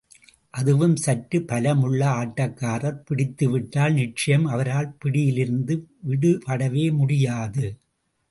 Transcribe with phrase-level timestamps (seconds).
[0.51, 5.75] அதுவும் சற்று பலம் உள்ள ஆட்டக்காரர் பிடித்துவிட்டால், நிச்சயம் அவரால் பிடியிலிருந்து
[6.09, 7.67] விடுபடவே முடியாது.